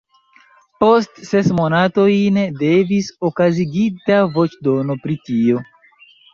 Post 0.83 1.19
ses 1.31 1.49
monatojn 1.57 2.41
devis 2.63 3.11
okazigita 3.31 4.21
voĉdono 4.41 4.99
pri 5.07 5.23
tio. 5.31 5.65